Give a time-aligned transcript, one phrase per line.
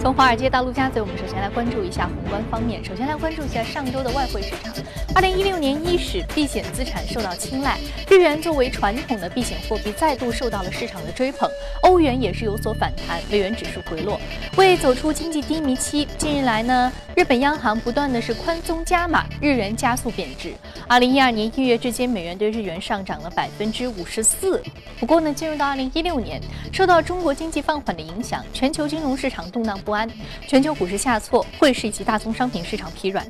[0.00, 2.82] 从华尔街到陆家嘴，我们首先来关注一下宏观方面。
[2.82, 4.72] 首先来关注一下上周的外汇市场。
[5.14, 7.78] 二零一六年伊始，避险资产受到青睐，
[8.08, 11.50] 日元作为传统的避险货币再度受到了市场的追捧，
[11.82, 14.18] 欧元也是有所反弹，美元指数回落。
[14.60, 20.52] 为走出经济低迷期，近日来呢，日本央行不断的是宽松加码，日元加速贬值。
[20.86, 24.62] 二零一二年一月至今，美元对日元上涨了百分之五十四。
[24.98, 26.38] 不过呢，进入到二零一六年，
[26.74, 30.06] 受到中国经济放缓的影响，全球金融市场动荡不安，
[30.46, 33.26] 全球股市下挫，汇市以及大宗商品市场疲软，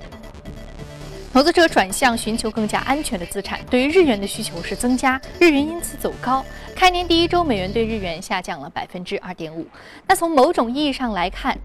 [1.32, 6.44] 投资者转向寻求更加安全的资产，对于日元的需求是增加，日元因此走高。
[6.74, 9.64] 开年第一周，美元对日元下降了百分之二点五。
[10.08, 11.56] 那从某种意义上来看，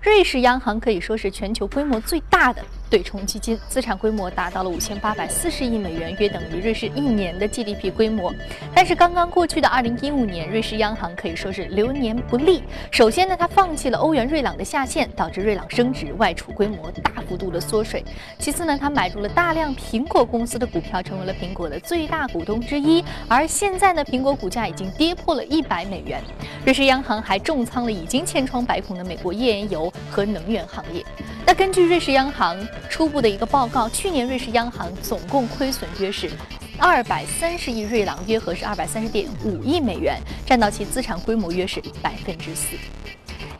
[0.00, 2.60] 瑞士央行可以说是全球规模最大的。
[2.94, 8.32] 对冲基金资产规模达到了五千八百四十亿美元，约等于瑞士一年的 GDP 规模。
[8.72, 12.62] 但是刚刚过去的二零一五年，瑞士央行可以说是流年不利。
[12.92, 18.04] 首先呢，它放弃了欧元瑞郎的下限，导致瑞郎升值，外储规模大幅度的缩水。
[18.38, 23.04] 其次呢，它买入了大量苹果公司的股票，成为了苹果的最大股东之一。
[23.26, 26.22] 而现在呢，苹果股价已经跌破了一百美元。
[26.64, 31.04] 瑞士央行还重仓了已经千疮百孔的美国页岩油和能源行业。
[31.44, 32.56] 那根据瑞士央行。
[32.88, 36.30] 初步的一个报告，去年瑞士央行总共亏损约是
[36.78, 42.76] 二百三十亿瑞郎，约合是二百三十点五亿美元，占到其资产规模约是百分之四。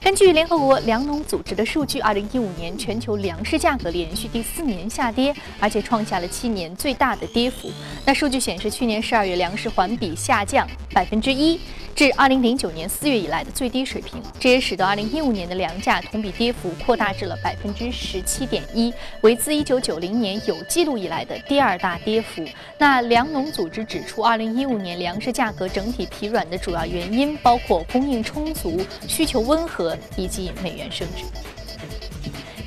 [0.04, 7.72] 根据联合国粮农组织的数据，二零一五年全球粮食价格连续第四年下跌，而且创下了七年最大的跌幅。
[8.04, 11.58] 那数据显示，去年十二月粮食环比下降百分之一。
[11.94, 22.44] 至二零零九年四月以来的最低水平，这也使得二零一五年的粮价同比跌幅扩大至了百分之十七点一，为自一九九零年有记录以来的第二大跌幅。
[22.78, 31.24] 那粮农组织指出，二零一五年粮食价格整体疲软的主要原因包括供应充足、需求温和以及美元升值。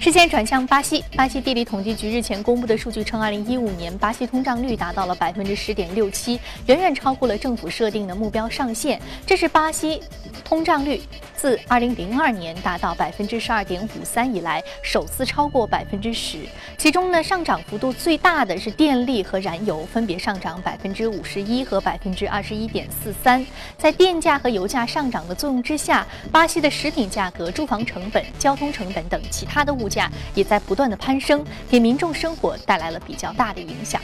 [0.08, 9.02] 视线转向巴西，巴西地理统计局日前公布的数据称，二零一五年巴西通胀率达到了百分之十点六七，远远超过了政府设定的目标上限。
[9.26, 10.02] 这是巴西
[10.46, 11.02] 通胀率。
[11.36, 16.40] 自2002年达到百分之十二点五三以来，首次超过百分之十。
[16.80, 23.46] 其中呢，上涨幅度最大的是电力和燃油，分别上涨百分之五十一和百分之二十一点四三。
[23.78, 29.97] 在电价和油价上涨的作用之下，巴西的食品价格、住房成本、交通成本等其他的物价
[30.34, 34.02] 也在不断的攀升，给民众生活带来了比较大的影响。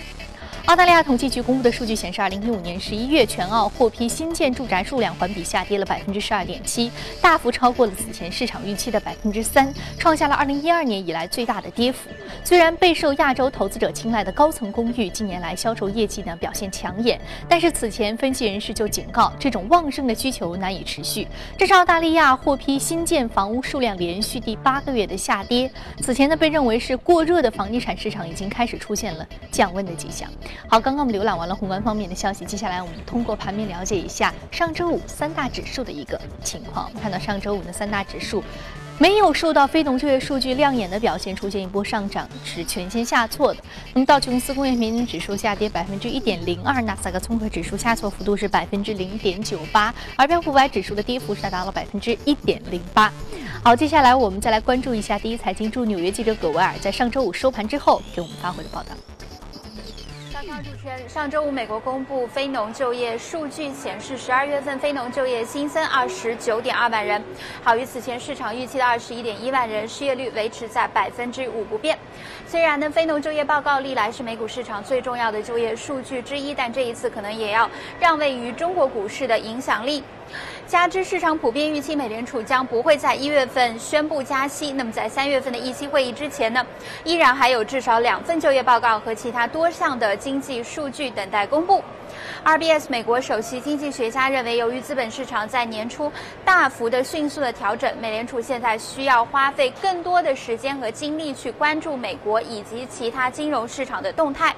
[0.67, 6.89] 澳大利亚统计局公布的数据显示，二零一五年十一月全澳获批新建住宅数量环比下跌了百分之十二点七，
[7.21, 12.09] 大幅超过了此前市场预期的百分之三，创下了二零一二年以来最大的跌幅。
[12.45, 17.19] 虽然备受亚洲投资者青睐的高层公寓近年来销售业绩呢表现抢眼，
[17.49, 21.27] 但是此前分析人士就警告，这种旺盛的需求难以持续。
[21.57, 25.69] 这是澳大利亚获批新建房屋数量连续第八个月的下跌。
[25.99, 30.27] 此前呢被认为是过热的房地产市场已经开始出现了降温的迹象。
[30.67, 36.87] 好，刚刚我们浏览完了宏观方面的消息，接下来我们通过盘面了解一下上周五三大指数的一个情况。
[36.87, 38.43] 我们看到上周五的三大指数
[38.99, 43.59] 没有受到非农就业数据亮眼的表现，出现一波上涨，是全线下挫的。
[43.93, 53.11] 那么道琼斯工业平均指数下跌百分之一点零二，纳斯达克综合指数下挫幅度是百分之零点九八，而标普五百指数的跌幅是达到了百分之一点零八。
[53.63, 58.89] 好，接下来我们再来关注一下第一财经驻纽约记者葛维尔在上周五收盘之后给我们发回的报道。
[61.07, 67.23] 上周五美国公布非农就业数据显示，十二月份非农就业新增二十九点二万人，
[67.63, 71.97] 好于此前市场预期的二十一点一万人，失业率维持在百分之五不变。
[72.47, 77.69] 虽然呢，非农就业报告历来是美股市场最重要的就业数据之一，但这一次可能也要
[77.99, 80.03] 让位于中国股市的影响力。
[80.65, 86.65] 加之市场普遍预期美联储将不会在一月份宣布加息，那么在三月份的议息会议之前呢，
[87.03, 91.83] 依然还有至少两份就业报告和其他多项的经济数据等待公布。
[92.43, 96.11] RBS 美国首席经济学家认为，由于资本市场在年初
[96.43, 104.55] 大幅的、迅速的调整，美联储现在需要花费更多的时间和精力去关注美国以及其他金融市场的动态。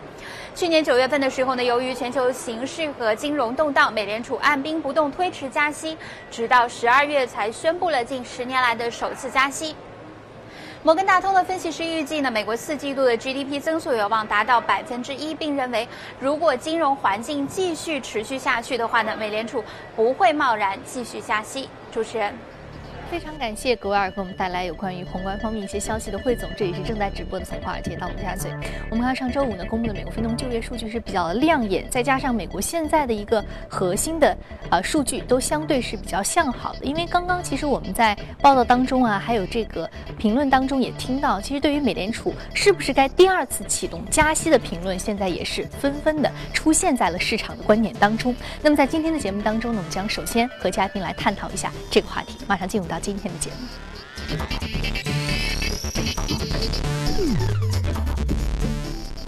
[0.56, 5.98] 去年九月份的时候呢，由于全球形势和金融动荡，美联储按兵不动，推迟加息，
[6.32, 9.76] 直到十二月才宣布了近十年来的首次加息。
[10.82, 15.86] 摩根大通的分析师预计呢，美国四季度的 GDP 增速有望达到百分之一，并认为
[16.22, 19.62] 如果金融环境继续持续下去的话呢，美联储
[19.94, 21.68] 不会贸然继续加息。
[21.92, 22.34] 主持人。
[23.10, 26.50] 非常感谢格瓦尔给我们带来有关于宏观方面一些消息的汇总。
[26.58, 28.52] 这里是正在直播的从华尔街到陆家嘴。
[28.90, 34.36] 我们看到上周五呢公布的美国非农就业数据是比较亮眼，再加上美国现在的一个核心的
[34.72, 36.80] 呃数据都相对是比较向好的。
[36.84, 48.36] 因为刚刚其实我们在报道当中啊，还有这个评论当中也听到，其实对于美联储是不是该第二次启动加息的评论，现在也是纷纷的出现在了市场的观点当中。
[48.62, 52.36] 那么在今天的节目当中呢，我们将首先和嘉宾来探讨一下这个话题。
[52.48, 53.68] 马上进入到今天的节目。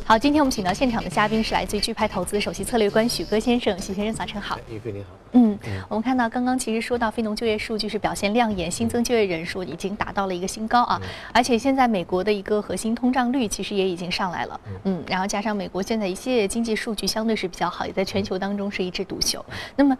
[0.06, 4.58] 好，今天我们请到现场的嘉宾是来自于钜派投资首席策略官许戈先生，许先生早晨好。
[4.72, 5.10] 玉飞你好。
[5.34, 5.60] 嗯，
[5.90, 11.02] 我们看到刚刚其实说到非农就业数据是表现亮眼，新增就业人数已经达到了一个新高啊，
[11.34, 19.46] 而且现在美国的一个核心通胀率其实也已经上来了，嗯，然后加上美国现在一系列经济数据相对是比较好，也在全球当中是一枝独秀。
[19.76, 19.98] 那么，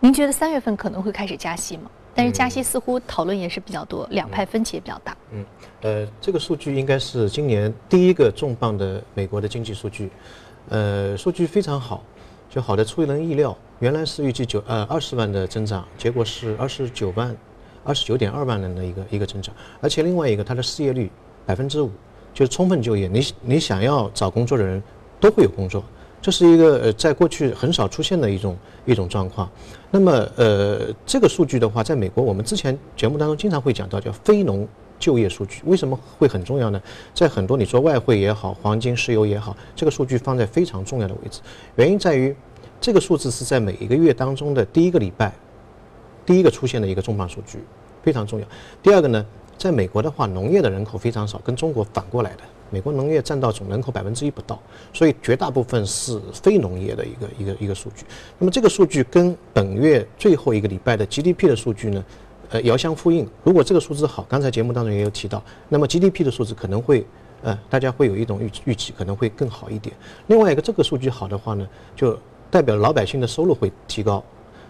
[0.00, 1.88] 您觉得三月份可能会开始加息吗？
[2.14, 5.16] 但是加息似乎讨论也是比较多，两派分歧也比较大。
[5.32, 5.44] 嗯，
[5.82, 10.10] 呃，这个数据应该是今年第一个重磅的美国的经济数据，
[10.68, 12.02] 呃，数据非常好，
[12.48, 13.56] 就好的出人意料。
[13.80, 17.36] 原来是预计九呃二十万的增长，结果是二十九万，
[17.82, 21.10] 二十九点二万人的一个一个增长，而且另外一个它的失业率
[21.44, 21.90] 百分之五，
[22.32, 24.80] 就是充分就业，你你想要找工作的人
[25.18, 25.82] 都会有工作。
[26.24, 28.56] 这是一个呃，在过去很少出现的一种
[28.86, 29.46] 一种状况。
[29.90, 34.66] 那么，呃，这个数据的话，在美国，我们之前节目当中经常会讲到，叫非农
[34.98, 35.60] 就业数据。
[35.66, 36.80] 为什么会很重要呢？
[37.12, 41.42] 在很多你说外汇也好，黄金、石油也好，这个数据放在非常重要的位置。
[41.76, 42.34] 原因在于，
[42.80, 45.30] 这个数字是在每一个月当中的第一个礼拜，
[46.24, 47.58] 第一个出现的一个重磅数据，
[48.02, 48.46] 非常重要。
[48.82, 49.26] 第二个呢，
[49.58, 52.38] 在美国的话，农业的人口非常少，跟中国反过来的。
[52.74, 54.60] 美国农业占到总人口百分之一不到，
[54.92, 58.04] 所以绝大部分是非农业的一个一个一个数据。
[58.36, 62.04] 那么这个数据跟本月最后一个礼拜的 GDP 的数据呢，
[62.50, 63.28] 呃，遥相呼应。
[63.44, 67.06] 如果这个数字好，刚才节目当中也有提到，那么 GDP 的数字可能会，
[67.42, 69.94] 呃，大家会有一种预预期，可能会更好一点。
[70.26, 72.18] 另外一个，这个数据好的话呢，就
[72.50, 74.22] 代表老百姓的收入会提高。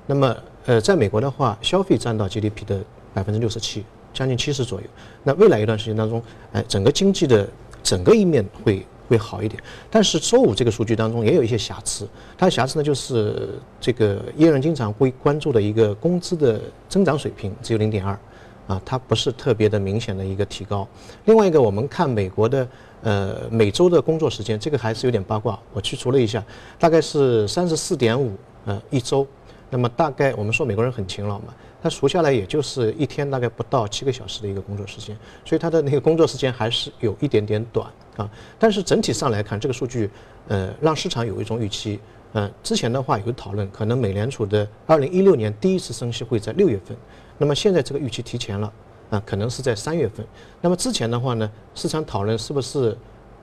[0.07, 0.37] 那么，
[0.67, 2.85] 呃，在美国的话，消费占到 GDP 的
[3.15, 4.87] 百分之六十七，将近七十左右。
[5.23, 6.23] 那未来一段时间当中，
[6.53, 7.49] 哎，整个经济的
[7.85, 12.09] 整个一面会会好一点，但是周五这个数据当中也有一些瑕疵。
[12.39, 16.59] 它的瑕疵呢，就是这个业人经常会关注的一个工资的
[16.89, 18.19] 增长水平只有零点二，
[18.67, 20.89] 啊，它不是特别的明显的一个提高。
[21.27, 22.67] 另外一个，我们看美国的
[23.03, 25.59] 呃每周的工作时间，这个还是有点八卦。
[25.75, 26.43] 我去除了一下，
[26.79, 28.33] 大概是三十四点五
[28.65, 29.27] 呃一周。
[29.71, 31.47] 那么大概我们说美国人很勤劳嘛，
[31.85, 35.15] 他除下来也就是一天大概不到七个小时的一个工作时间，
[35.45, 37.87] 所以他的那个工作时间还是有一点点短
[38.17, 38.27] 啊。
[38.59, 40.09] 但是整体上来看，这个数据
[40.49, 42.01] 呃让市场有一种预期，
[42.33, 46.97] 嗯，之前的话有讨论，可能美联储的二零一六年第一次升息会在六月份，
[47.37, 48.73] 那么现在这个预期提前了
[49.11, 50.27] 啊，可能是在三月份。
[50.63, 52.97] 那么之前的话呢，市场讨论是不是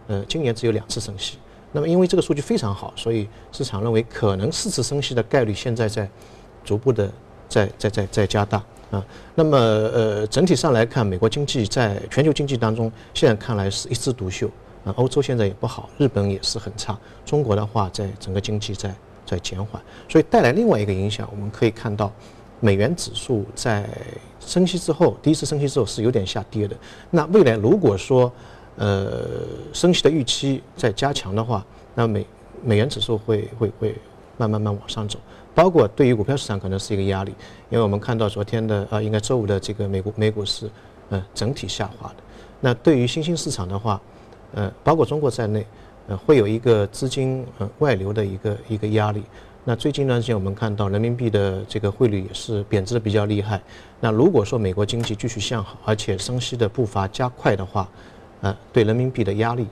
[0.07, 1.37] 呃今年只有两次升息？
[1.71, 6.09] 那么，因为这个数据非常好，所以市场认为可能四次升息的概率现在在
[6.65, 7.07] 逐步的
[7.51, 9.05] 在在在在加大啊。
[9.35, 14.49] 那么，呃，整体上来看，美国经济在全球经济当中，现在看来是一枝独秀
[14.85, 14.93] 啊。
[14.95, 18.95] 欧洲现在也不好，日本也是很差，中国的话，在整个经济在
[19.25, 22.09] 在减缓，所以带来另外一个影响，我们可以看到，
[22.61, 23.87] 美元指数在
[24.39, 26.75] 升息之后，第一次升息之后是有点下跌的。
[27.09, 28.31] 那未来如果说，
[28.77, 29.27] 呃，
[29.73, 31.63] 升息的预期在加强的话，
[31.93, 32.25] 那美
[32.63, 33.95] 美元指数会会会
[34.37, 35.19] 慢慢慢往上走，
[35.53, 37.33] 包括对于股票市场可能是一个压力，
[37.69, 40.69] 因为我们看到昨天的啊，应该周五的这个美国美股是
[41.09, 42.15] 呃整体下滑的。
[42.59, 43.99] 那对于新兴市场的话，
[44.53, 45.65] 呃，包括中国在内，
[46.07, 49.23] 呃，会有一个资金呃外流的一个一个压力。
[49.63, 53.61] 那最近一段时间我们看到人民币的这个汇率也是贬值的比较厉害。
[53.99, 57.87] 那如果说美国经济继续向好，而且升息的步伐加快的话，
[58.41, 59.67] 呃，对人民币的压力，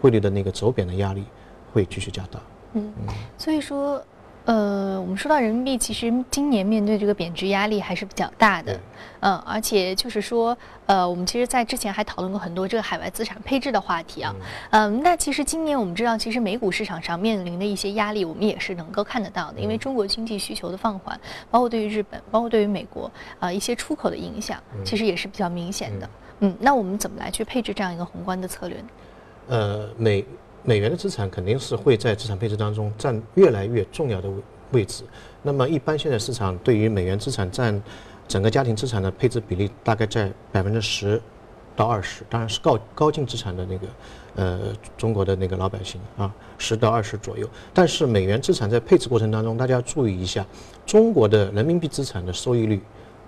[0.00, 1.24] 汇率的那个走贬的压力
[1.72, 2.40] 会继续加大。
[2.72, 2.92] 嗯，
[3.36, 4.02] 所以说，
[4.44, 8.78] 呃，我们说到人民币，其实今年面对这个贬值压力还是比较大的。
[9.20, 14.34] 嗯，而且就是说，呃，我们其实，在之前还讨论过很多这个海外资产配置的话题啊。
[14.68, 19.60] 嗯，那其实今年我们知道，其实美股市场上面临的一些压力，我们也是能够看得到的。
[19.60, 21.18] 因为中国经济需求的放缓，
[21.50, 23.10] 包括对于日本，包括对于美国，
[23.40, 26.10] 啊，一些出口的影响，其实也是比较明显的。
[26.40, 28.84] 嗯，那我们怎么来去配置这样一个宏观的策略呢？
[29.48, 30.22] 呃，美
[30.64, 34.36] 美元的资产肯定是会在资产配置当中占越来越重要的位
[34.72, 35.04] 位置。
[35.42, 37.80] 那么，一般现在市场对于美元资产占
[38.26, 41.20] 整个家庭资产的配置比例大概在百分之十
[41.76, 43.86] 到二十，当然是高高净资产的那个
[44.36, 44.60] 呃
[44.96, 47.46] 中国的那个老百姓啊，十到二十左右。
[47.74, 50.44] 但是美元资产在配置过程当中，大家要注意一下，
[50.86, 52.80] 中国的人民币资产的收益率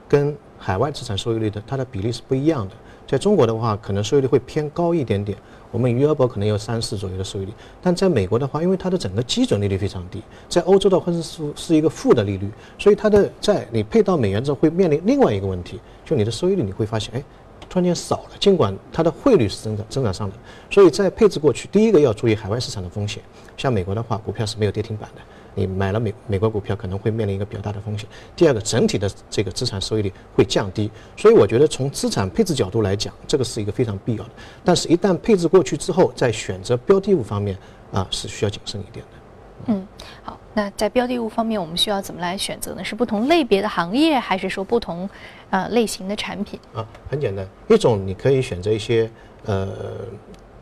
[0.09, 2.75] 跟海外资产收益率的它的比例是不一样的。
[3.07, 5.39] 在中国的话，可能收益率会偏高一点点，
[5.71, 7.53] 我们余额宝可能有三四左右的收益率。
[7.81, 17.23] 但在美国的话，因为它的整个基准利率非常低，在欧洲的话是是一个负的利率，所以它的在你配到美元之后会面临另外一个问题，就你的收益率你会发现，哎，
[17.69, 20.37] 突然间少了，尽管它的汇率是增长增长上的。
[20.69, 23.23] 所以在配置过去，第一个要注意海外市场的风险，
[23.57, 25.23] 像美国的话，股票是没有跌停板的。
[25.57, 28.07] 你买了美美国股票可能会面临一个比较大的风险。
[28.37, 34.31] 第二个，整体的这个资产收益率会降低，所以我觉得从资产配置角度来讲，这个是一个非常必要的。
[34.63, 37.57] 但是，一旦配置过去之后，在选择标的物方面
[37.91, 39.73] 啊，是需要谨慎一点的。
[39.73, 39.89] 嗯，
[40.23, 42.85] 好，那在标的物方面，我们需要怎么来选择呢？
[42.85, 45.09] 是不同类别的行业，还是说不同
[45.49, 46.61] 呃类型的产品？
[46.75, 49.11] 啊，很简单，一种你可以选择一些
[49.47, 49.69] 呃。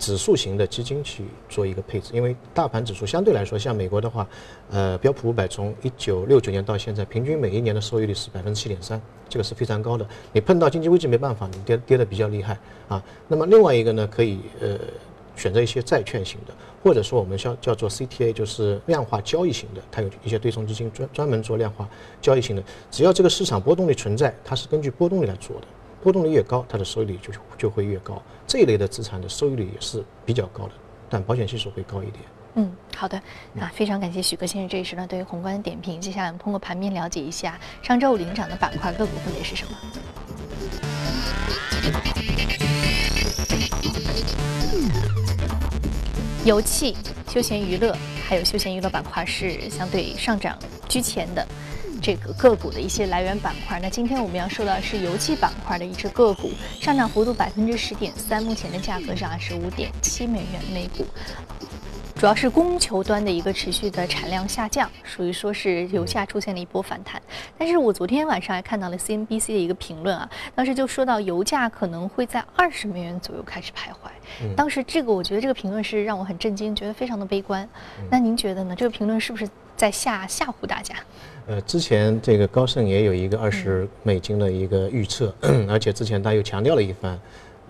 [0.05, 4.29] 指数型的基金去做一个配置，因为大盘指数相对来说，像美国的话，
[4.71, 10.07] 呃，标普五百从一九六九年到现在，平均每一年的收益率是百分之七点三，这个是非常高的。
[10.31, 13.03] 你碰到经济危机没办法，你跌跌的比较厉害啊。
[13.27, 14.79] 那么另外一个呢，可以呃
[15.37, 21.89] 选择一些债券型的，或者说我们叫叫做 CTA，就是量化交易型的，它有一些对冲基金专专门做量化
[22.21, 22.63] 交易型的。
[22.91, 25.67] 只要这个市场波动率存在，它是根据波动率来做的。
[26.05, 28.23] 波动率越高，它的收益率就就会越高。
[28.47, 30.73] 这一类的资产的收益率也是比较高的，
[31.09, 32.23] 但保险系数会高一点。
[32.57, 33.19] 嗯，好的，
[33.55, 35.99] 那非常感谢许哥先生这一时段对于宏观的点评。
[35.99, 39.73] 接下来我们通过盘面了解一下上周五领涨的板块个股分别是什么。
[46.45, 46.95] 油气、
[47.31, 47.97] 休闲娱乐
[48.29, 51.49] 还有休闲娱乐板块是相对上涨居前的。
[52.05, 61.07] 这个个股的一些来源板块，那今天我们要说到的是油气板块的一只个股，上涨幅度百分之十点三，目前的价格是二十五点七美元每股，
[62.15, 67.23] 主要是供求端的一个持续的产量下降，属于说是油价出现了一波反弹。
[67.57, 74.55] 但是我昨天晚上还看到了 CNBC 的一个评论啊，当时就说到油价可能会在二十美元左右开始徘徊。
[74.55, 77.67] 当时这个我觉得这个评论是让我很震惊，觉得非常的悲观。
[78.11, 78.77] 那您觉得呢？
[78.77, 80.95] 这个评论是不是在吓吓唬大家？
[81.47, 85.35] 呃，之前这个高盛也有一个二十美金的一个预测，
[85.69, 87.21] 而且之前他又强调了一番，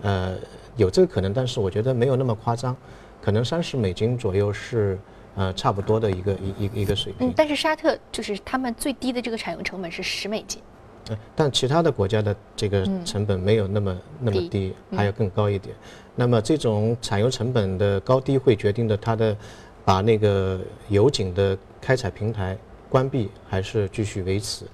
[0.01, 0.35] 呃，
[0.77, 2.73] 有这个可能，但是我觉得没有那么夸张，
[3.21, 4.97] 可能三十美金左右是
[5.35, 7.27] 呃差不多的一个一一一个水平。
[7.27, 10.61] 嗯，但是沙特就是他们最低的这个产油成本是十美金，
[11.09, 15.75] 呃，但其他的国家的这个成本没有那么那么低，还要更高一点。
[16.15, 19.35] 那么这种产油成本的高低会决定的它的
[19.83, 22.57] 把那个油井的开采平台。
[22.89, 24.65] 关闭还是继续维持？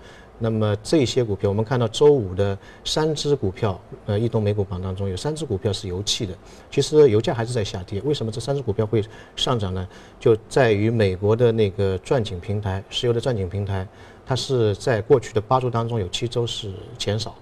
[0.44, 6.34] 那么这些股票，我们看到周五的三只股票，呃，异动美股榜当中有三只股票是油气的。
[6.72, 9.04] 其实油价还是在下跌，为什么这三只股票会
[9.36, 9.88] 上涨呢？
[10.20, 13.88] 就在于美国的那个钻井平台，石油的钻井平台，
[14.26, 17.36] 它是在过去的八周当中有七周是减少，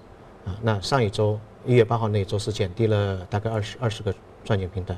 [0.44, 4.94] 啊，那上一周一月八号那一周是减低了大概二十二十个钻井平台，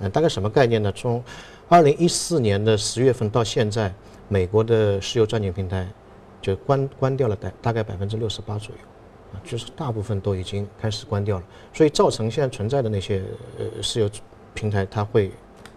[0.00, 0.90] 嗯，大概什么概念呢？
[0.90, 1.22] 从
[1.68, 3.94] 二零一四年的十月份到现在。
[4.28, 5.86] 美国的石油钻井平台
[6.40, 8.80] 就关关掉了，大大概百分之六十八左右，
[9.32, 13.22] 啊，就是大部分都已经开始关掉了，所以造成现在存在的那些
[13.58, 14.10] 呃石油
[14.54, 15.30] 平台，它会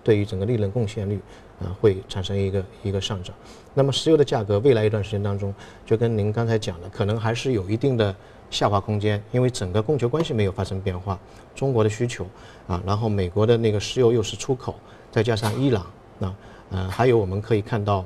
[0.03, 1.19] 对于整个利润贡献率
[1.61, 3.35] 啊会产生一个一个上涨。
[3.73, 5.53] 那么石油的价格未来一段时间当中，
[5.85, 8.15] 就跟您刚才讲的，可能还是有一定的
[8.49, 11.19] 下滑空间，因为整个供求关系没有发生变化，
[11.53, 12.25] 中国的需求
[12.67, 14.75] 啊，然后美国的那个石油又是出口，
[15.11, 15.85] 再加上伊朗
[16.19, 16.35] 啊，
[16.71, 18.05] 呃，还有我们可以看到。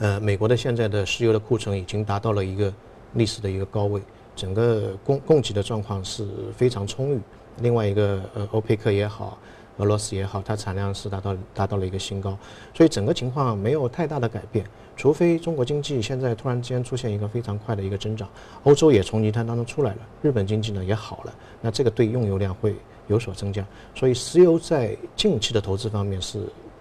[0.00, 2.72] 呃，美国的现在的石油的库存已经达到了一个
[3.14, 4.00] 历史的一个高位，
[4.36, 6.24] 整个供供给的状况是
[6.56, 7.20] 非常充裕。
[7.60, 9.36] 另外一个，呃，欧佩克也好，
[9.78, 12.38] 俄罗斯也好，它产量是达到达到了一个新高，
[12.72, 14.64] 所以整个情况没有太大的改变。
[14.96, 18.28] 除非中国经济现在突然之间出现一个非常快的一个增长，
[18.62, 22.76] 欧洲也从泥潭当中出来了，日本经济呢也好了，那这个对用油量会
[23.08, 23.66] 有所增加。
[23.96, 26.38] 所以石油在近期的投资方面是。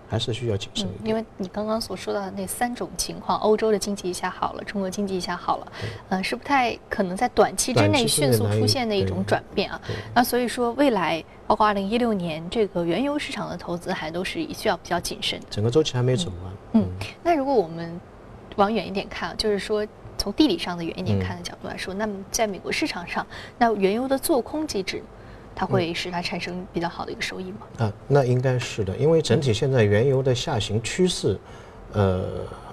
[0.10, 5.72] 还是需要谨慎，因为你刚刚所说到的那三种情况，欧洲的经济一下好了，中国经济一下好了，
[6.10, 9.82] 呃，是不太可能在短期之内迅速出现的一种转变啊。
[10.14, 15.46] 那所以说，未来包括二零一六年这个原油市场的投资，还都是需要比较谨慎的。
[15.50, 16.54] 整个周期还没走完。
[16.74, 16.88] 嗯，
[17.24, 18.00] 那如果我们
[18.56, 19.86] 往远一点看，就是说
[20.18, 23.26] 从地理上的远一点看的角度来说，那么在美国市场上，
[23.58, 25.04] 那原油的做空机制。
[25.60, 27.58] 它会使它产生比较好的一个收益吗？
[27.80, 31.36] 啊，那应该是的，因为整体现在原油的下行趋势，
[31.94, 32.24] 呃，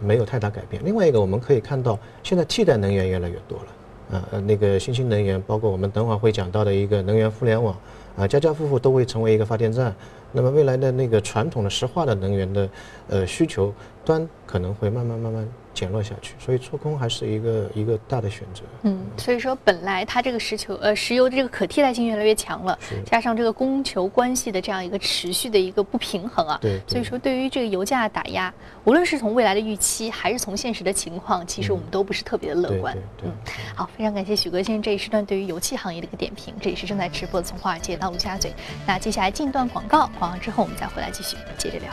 [0.03, 0.85] 没有太大改变。
[0.85, 7.75] 另外一个，我们可以看到，现在替代能源越来越多了，啊，那个新兴能源，包括我们等会儿会讲到的一个能源互联网，
[8.17, 9.95] 啊，家家户户都会成为一个发电站。
[10.37, 12.69] 那么未来的那个传统的石化的能源的，
[13.09, 13.73] 呃，需求
[14.05, 18.63] 端可能会慢慢慢慢减弱下去，所以做空还是一个一个大的选择。
[18.83, 28.53] 嗯，所以说本来它这个石球呃石油的这个可替代性越来越强了，加上这个供求关系的这样一个持续的一个不平衡啊，对，所以说对于这个油价打压，
[28.83, 32.99] 无论是从未来的预期还是从现实的情况，其实我们都不是特别的乐观。
[33.23, 33.31] 嗯，
[33.77, 38.53] 好，非常感谢许哥先生这一时段对于油气行业的一个点评，这也是正在直播的从华尔街到陆家嘴。
[38.87, 41.91] 那接下来进段广告，广告之后我们再回来继续接着聊。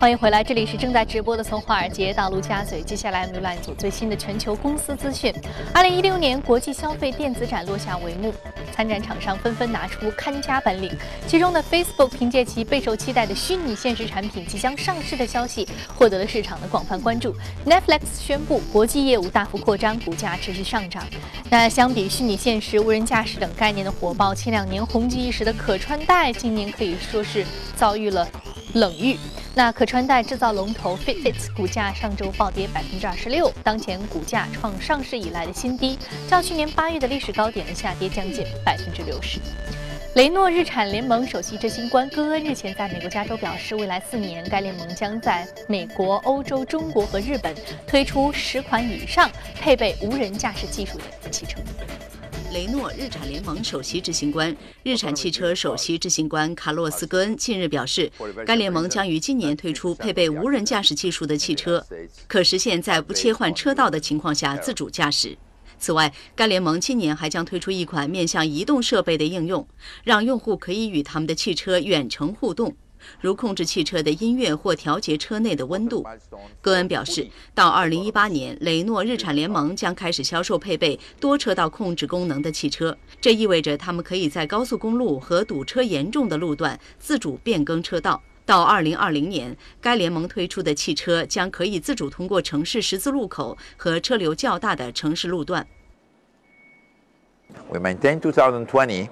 [0.00, 2.82] 欢迎回来，这里是正在直播的从华尔街到陆家嘴。
[2.82, 5.32] 接下来我们来一组最新的全球公司资讯。
[5.74, 8.32] 二零一六年国际消费电子展落下帷幕，
[8.72, 10.90] 参展厂商纷纷拿出看家本领。
[11.26, 17.34] 其中的 Facebook 凭借其备受期待的虚拟现实产品即将上市的消息，获得了市场的广泛关注。
[17.66, 21.04] Netflix 宣布国际业务大幅扩张，股价持续上涨。
[21.50, 27.44] 那相比虚拟现实、无人驾驶等概念的火爆，前两年红极一时的可穿戴，今年可以说是
[27.76, 28.28] 遭遇了
[28.74, 29.16] 冷遇。
[29.58, 35.98] 那可穿戴制造龙头 Fitbit 股价上周暴跌百分之二十六，当前股价创上市以来的新低，
[36.28, 39.40] 较去年八月的历史高点的下跌将近百分之六十。
[40.14, 47.52] 雷诺日产联盟首席执行官戈恩日前在美国加州表示，未来四年该联盟将在美国、欧洲、中国和日本
[47.84, 49.28] 推出十款以上
[49.60, 51.58] 配备无人驾驶技术的汽车。
[52.52, 58.10] 雷诺日产联盟首席执行官、日产汽车首席执行官卡洛斯·戈恩近日表示，
[58.46, 61.84] 该联盟将于今年推出配备无人驾驶技术的汽车，
[62.26, 65.36] 可实现在不切换车道的情况下自主驾驶。
[65.78, 69.66] 此外，该联盟今年还将推出一款面向移动设备的应用，
[70.02, 72.74] 让用户可以与他们的汽车远程互动。
[73.20, 76.06] 如控制汽车的音乐或调节车内的温度。
[76.60, 88.22] 戈恩表示，到2018年，雷诺日产联盟将开始销售配备多车道控制功能的汽车，这意味着他们可以在高速公路和堵车严重的路段自主变更车道。
[88.44, 95.66] 到2020年，该联盟推出的汽车将可以自主通过城市十字路口和车流较大的城市路段。
[97.70, 99.08] We maintain 2020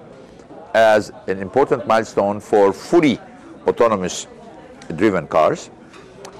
[0.73, 3.19] as an important milestone for fully
[3.67, 4.25] autonomous
[4.95, 5.69] driven cars,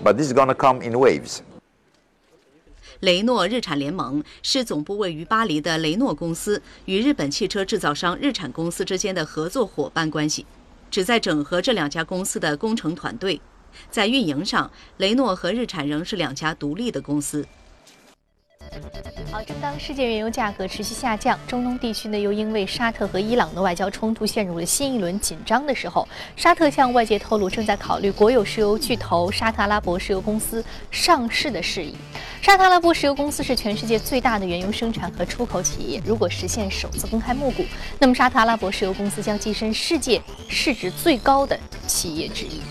[0.03, 1.39] but this is going to come in waves.
[3.01, 10.45] 雷诺日产联盟是总部位于巴黎的雷诺公司与日本汽车制造商日产公司之间的合作伙伴关系，
[10.89, 13.39] 旨在整合这两家公司的工程团队。
[13.91, 17.45] 在运营上，雷诺和日产仍是两家独立的公司。
[19.31, 31.93] 好，正当世界原油价格持续下降，中东地区呢又因为沙特和伊朗的外交冲突陷入了新一轮紧张的时候，沙特向外界透露正在考虑国有石油巨头沙特阿拉伯石油公司上市的事宜。
[32.41, 37.65] 沙特阿拉伯石油公司是全世界最大的原油生产和出口企业，如果实现首次公开募股，
[37.99, 42.61] 那么沙特阿拉伯石油公司将跻身世界市值最高的企业之一。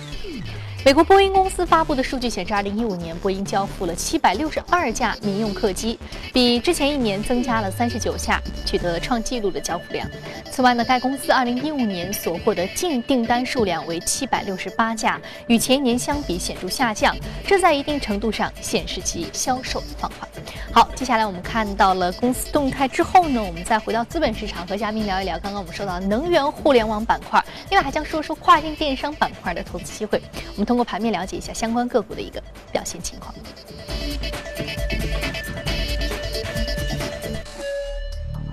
[0.87, 5.99] 美国波音公司发布的数据显示，二零一五年波音交付了七百六十二架民用客机，
[6.33, 10.09] 比之前一年增加了三十九架，取得了创纪录的交付量。
[10.49, 20.29] 此外呢，该公司二零一五年所获得净订单数量为七百六十八架，与前一年相比显著下降，这在一定程度上显示其销售放缓。
[20.71, 30.23] 好，接下来我们看到了公司动态之后呢，我们再回到资本市场，和嘉宾聊一聊刚刚我们说到能源互联网板块，另外还将说说跨境电商板块的投资机会。
[30.53, 30.76] 我们通。
[30.77, 32.39] 通过盘面了解一下相关个股的一个
[32.71, 33.35] 表现情况。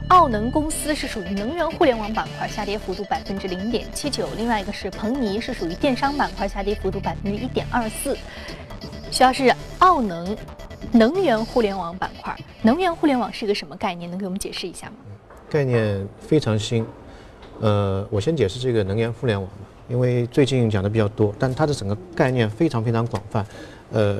[0.08, 8.18] 奥能公司是属于能源互联网板块，下跌幅度百分之零点七九；另外一个是鹏尼，是属于电商板块，下跌幅度百分之一点二四。
[9.12, 10.38] 需要是奥能
[10.94, 14.10] 能源互联网板块，能源互联网是一个什么概念？
[14.10, 14.94] 能给我们解释一下吗？
[15.50, 16.86] 概念非常新，
[17.60, 19.56] 呃，我先解释这个能源互联网吧。
[19.88, 23.46] 因为最近讲的比较多，但它的整个概念非常非常广泛。
[23.92, 24.20] 呃，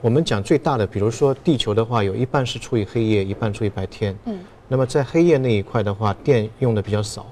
[0.00, 4.16] 我们讲最大的，比如说地球的话，有一半是处于黑夜，一半处于白天。
[4.24, 4.38] 嗯。
[4.68, 7.26] 那么在黑夜那一块的话，电用的比较少，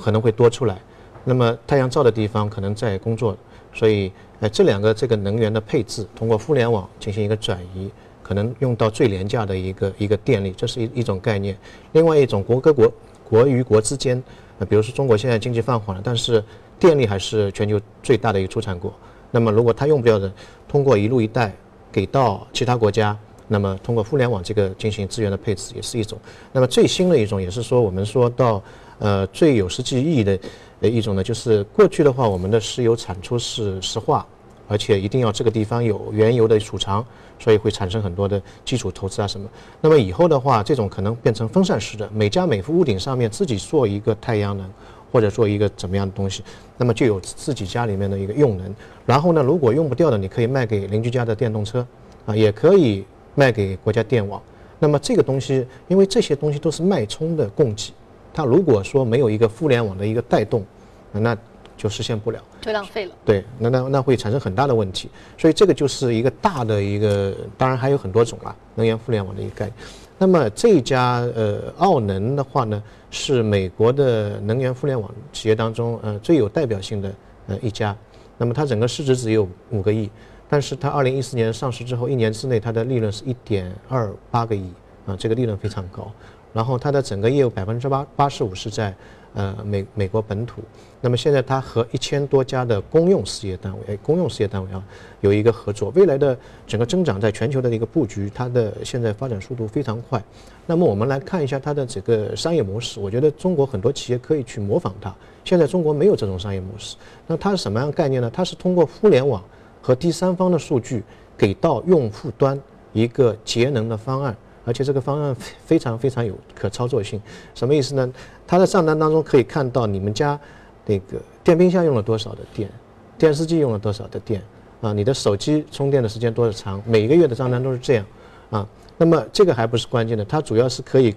[0.00, 0.78] 可能会多出来。
[1.24, 3.36] 那么太阳照的地方可能在工作，
[3.72, 7.90] 所以呃这两个这个能源的配置，通过互联网进行一个转移，
[8.22, 11.56] 可能用到最廉价的一个一个电力，这是一一种概念。
[11.92, 12.92] 另外一种国跟国
[13.28, 14.22] 国与国之间，
[14.58, 16.44] 呃比如说中国现在经济放缓了，但是
[16.78, 18.92] 电力还是全球最大的一个出产国，
[19.30, 20.30] 那么如果它用不掉的，
[20.68, 21.52] 通过一路一带
[21.90, 23.16] 给到其他国家，
[23.48, 26.18] 那么通过互联网这个进行资源的配置也是一种。
[26.52, 28.62] 那么最新的一种也是说，我们说到
[28.98, 30.38] 呃最有实际意义的
[30.80, 34.26] 呃一种呢，就是过去的话，我们的石油产出是石化，
[34.68, 37.04] 而且一定要这个地方有原油的储藏，
[37.38, 39.48] 所以会产生很多的基础投资啊什么。
[39.80, 44.68] 那么以后的话，这种可能变成分散式的，每家每户屋顶上面自己做一个太阳能。
[45.14, 46.42] 或者做一个怎么样的东西，
[46.76, 48.74] 那么就有自己家里面的一个用能。
[49.06, 51.86] 然后呢，如果用不掉的，你可以卖给邻居家的电动车，
[52.26, 53.04] 啊，也可以
[53.36, 54.42] 卖给国家电网。
[54.80, 57.92] 那么这个东西，因为这些东西都是脉冲的供给，
[58.32, 60.64] 它如果说没有一个互联网的一个带动，
[61.12, 61.38] 那
[61.76, 63.14] 就实现不了，就浪费了。
[63.24, 65.08] 对，那那那会产生很大的问题。
[65.38, 69.74] 所以这个就是一个大的一个，当然还有很多种啊，能源互联网的一个概念。
[70.18, 77.14] 那么这家呃奥能的话呢，是美国的能源互联网企业当中呃最有代表性的
[77.48, 77.96] 呃一家。
[78.38, 80.10] 那么它整个市值只有五个亿，
[80.48, 84.72] 但是它二零一四年上市之后，一年之内它的利润是一点二八个亿
[85.06, 86.10] 啊，这个利润非常高。
[86.52, 88.94] 然后它的整个业务百分之八八十五是在。
[89.34, 90.62] 呃，美美国本土，
[91.00, 94.80] 那么现在它和一千多家的公用事业单位，哎，公用事业单位啊，
[95.22, 95.90] 有一个合作。
[95.96, 100.22] 未来的整个增长在全球的一个布局，它的现在发展速度非常快。
[100.66, 105.12] 那么我们来看一下它的这个商业模式，我觉得中国很多企业可以去模仿它。
[105.44, 108.30] 现在中国没有这种商业模式，那它是什么样概念呢？
[108.32, 109.42] 它是通过互联网
[109.82, 111.02] 和第三方的数据
[111.36, 112.56] 给到用户端
[112.92, 114.36] 一个节能的方案。
[114.66, 117.20] 而且这个方案非常非常有可操作性，
[117.54, 118.10] 什么意思呢？
[118.46, 120.38] 它的账单当中可以看到你们家
[120.86, 122.70] 那个电冰箱用了多少的电，
[123.16, 124.42] 电视机用了多少的电，
[124.80, 128.06] 啊，你的手机充电的时间多长，每一个月的账单都是这样，
[128.50, 131.14] 啊，那么这个还不是关键的，它主要是可以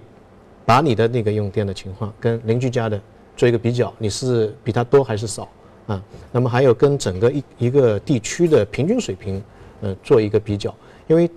[0.64, 3.00] 把你的那个用电的情况跟邻居家的
[3.36, 5.48] 做一个比较，你是比他多还是少，
[5.86, 9.42] 啊，那么还有跟整个一一个地区的平均水平，
[9.82, 10.74] 呃，做一个比较，
[11.06, 11.30] 因为。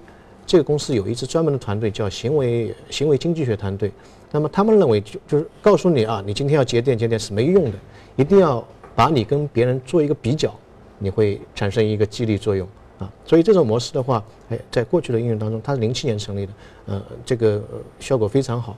[0.44, 3.90] 这个公司有一支专门的团队，叫行为行为经济学团队。
[4.32, 7.78] 那么他们认为，就就是告诉你啊，你今天要节电节电是没用的，
[8.16, 8.66] 一定要
[8.96, 10.54] 把你跟别人做一个比较，
[10.98, 12.68] 你会产生一个激励作用
[12.98, 13.12] 啊。
[13.26, 16.54] 所以这种模式的话，哎，在过去的应用当中，它是零七年成立的，
[16.86, 17.62] 呃，这个
[18.00, 18.78] 效果非常好。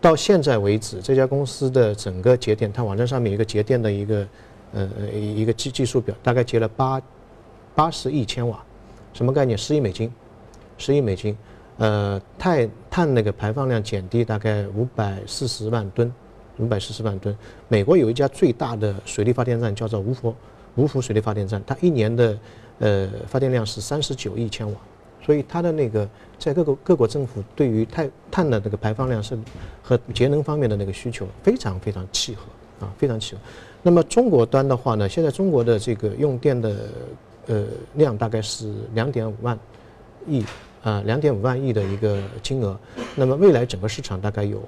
[0.00, 4.26] 到现在为止，这家公司的整个节电，它网站上面一个节电的一个
[4.72, 7.00] 呃一个计计数表，大概节了八
[7.74, 8.62] 八十亿千瓦，
[9.12, 9.56] 什么概念？
[9.56, 10.10] 十亿美金。
[10.82, 11.36] 十亿美金，
[11.80, 16.12] 呃，碳碳那个排放量减低大概五百四十万吨，
[16.58, 17.34] 五百四十万吨。
[17.68, 20.34] 美国有一家最大的水力发电站叫做芜湖，
[20.76, 22.38] 芜湖水力发电站，它一年的
[22.80, 24.78] 呃发电量是三十九亿千瓦，
[25.24, 26.06] 所以它的那个
[26.38, 29.38] 在各个各国政府对于碳碳的这个排放量是
[29.82, 32.42] 和节能方面的那个需求非常非常契合
[32.84, 33.40] 啊，非常契合。
[33.80, 36.76] 那么中国端的话呢，现在中国的这个用电的
[37.46, 37.64] 呃
[37.94, 39.58] 量大概是两点五万
[40.26, 40.44] 亿。
[40.82, 42.78] 啊，两点五万亿的一个金额，
[43.14, 44.62] 那么未来整个市场大概有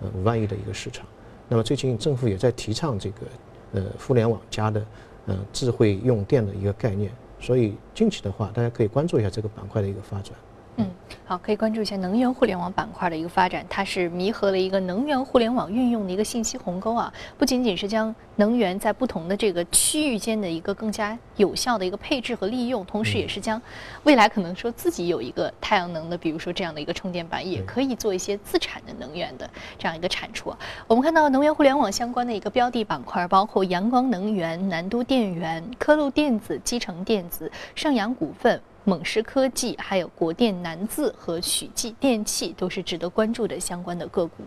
[0.00, 1.04] 呃五万亿的一个市场。
[1.48, 3.26] 那么最近政府也在提倡这个
[3.72, 4.84] 呃互联网加的
[5.26, 10.32] 呃智慧用电的一个概念，所以近期的话，大家可以关注一下这个板块的一个发展。
[10.78, 10.86] 嗯，
[11.24, 23.60] 好，可以关注一下能源互联网板块的一个发展，它是弥合了一个能源互联网运用的一个信息鸿沟啊，不仅仅是将能源在不同的这个区域间的一个更加有效的一个配置和利用，同时也是将
[24.02, 30.54] 未来可能说自己有一个太阳能的，比如说这样的一个充电板，也可以做一些自产的能源的这样一个产出。
[30.86, 38.60] 我们看到能源互联网相关的一个标的板块，包括阳光能源、南都电源、科路电子、基成电子、盛阳股份。
[38.86, 44.44] 猛狮科技、还有国电南自和许继电器都是值得关注的相关的个股。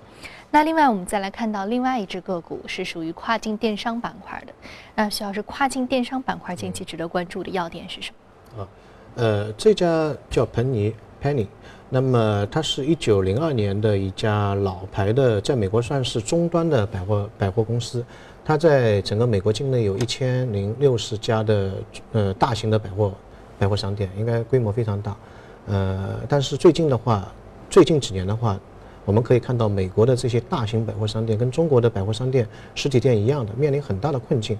[0.49, 4.53] 那另外，我们再来看到另外一只个股是属于跨境电商板块的。
[4.95, 8.13] 那徐老师跨境电商板块近期值得关注的要点是什
[8.55, 8.63] 么？
[8.63, 8.67] 啊，
[9.15, 11.47] 呃，这家叫彭尼 （Penny），
[11.89, 18.05] 那么它是一九零二年的一家老牌的，在美国算是中端的百货百货公司。
[18.45, 21.73] 它在整个美国境内有一千零六十家的
[22.13, 23.13] 呃大型的百货。
[23.59, 25.15] 百货商店应该规模非常大，
[25.67, 27.27] 呃，但是最近的话，
[27.69, 28.57] 最近几年的话，
[29.03, 34.57] 我们可以看到美国的这些大型百货商店跟中国的百货商店实体店一样的，面临很大的困境，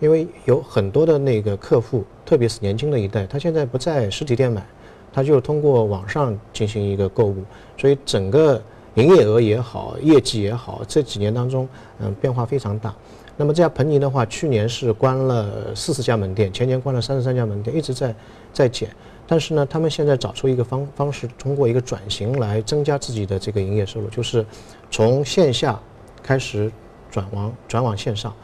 [0.00, 4.66] 因为有很多的那个客户，特别是年轻的一代，他现在不在实体店买，
[5.12, 7.44] 他就通过网上进行一个购物，
[7.76, 8.60] 所以整个
[8.94, 12.94] 营业额也好，业绩也好，这几年当中，嗯，变化非常大。
[13.38, 18.14] 那么这家彭尼的话，去年是关了四十家门店，前年关了三十三家门店，一直在
[18.52, 18.90] 在减。
[19.28, 24.44] 但是呢，他们现在找出一个方方式，通过一个转型来增加自己的这个营业收入，就是
[24.90, 25.78] 从线下
[26.20, 26.70] 开始
[27.10, 28.34] 转往转往线上。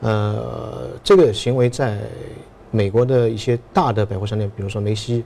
[0.00, 1.98] 呃，这个行为在
[2.70, 5.24] 美国的一些大的百货商店，比如说梅西，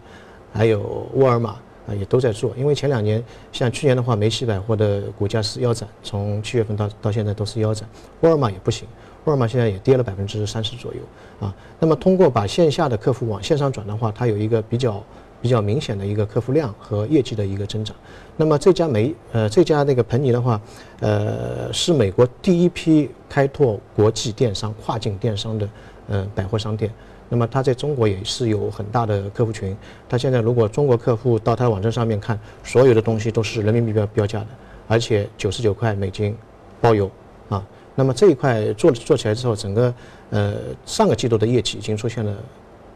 [0.54, 1.50] 还有沃尔玛
[1.86, 2.54] 啊，也都在做。
[2.56, 7.86] 因为前两年，像去年的话，梅西百货的股价是腰斩，从七月份到到现在都是腰斩，
[8.20, 8.88] 沃尔玛也不行。
[9.28, 11.00] 沃尔玛现在也跌了百分之三十左右
[11.38, 11.54] 啊。
[11.78, 15.04] 那么通过把线下的客户往线上转的话，它有一个比较
[15.42, 17.94] 比较明显的一个客户量和业绩的一个增长。
[18.38, 20.58] 那么这家美呃这家那个彭尼的话，
[21.00, 25.68] 呃是美国第一批开拓国际电商、跨境电商的
[26.08, 26.90] 呃百货商店。
[27.28, 29.76] 那么它在中国也是有很大的客户群。
[30.08, 34.46] 它现在如果中国客户到它网站上面看，所有的东西都是人民币标标价的，
[34.88, 36.34] 而且九十九块美金
[36.80, 37.10] 包邮。
[37.98, 39.92] 那么这一块做做起来之后，整个
[40.30, 40.54] 呃
[40.86, 42.32] 上个季度的业绩已经出现了。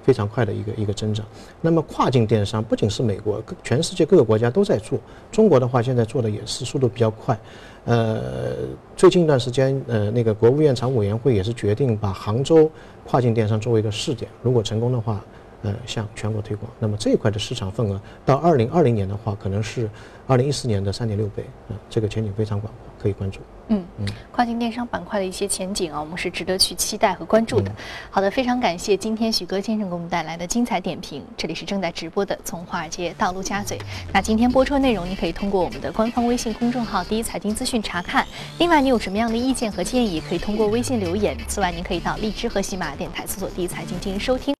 [0.04, 1.24] 非常快的一个一个增长。
[1.60, 4.98] 那么跨境电商不仅是美国，全世界各个国家都在做。
[5.30, 7.38] 中国的话，现在做的也是速度比较快。
[7.84, 8.56] 呃，
[8.96, 12.68] 最近一段时间，呃，那个国务院常务委员会也是决定把杭州
[13.06, 15.24] 跨境电商作为一个试点，如果成功的话，
[15.62, 16.68] 呃，向全国推广。
[16.80, 19.88] 那么这一块的市场份额到二零二零年的话，可能是
[20.26, 21.44] 二零一四年的三点六倍。
[21.68, 23.40] 啊，这个前景非常广阔，可以关注。
[23.68, 27.72] 嗯嗯，跨境电商板块的一些前景啊，我们是值得去期待和关注的。
[28.10, 31.24] 好的，非常感谢今天许哥先生给我们带来的精彩点评。
[31.36, 33.78] 这里是正在直播的《从华尔街到陆家嘴》。
[34.12, 38.26] 那今天播出的内容，你可以通过我们的官方微信公众号“第一财经资讯”查看。
[38.58, 41.34] 另外，你有什么样的意见和建议，可以通过微信留言。
[41.48, 44.42] 此外，您可以到荔枝和喜马电台搜索“第一财经”进行收听。